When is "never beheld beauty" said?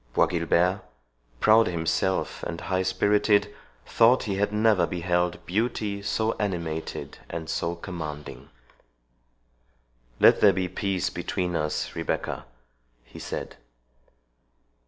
4.51-6.01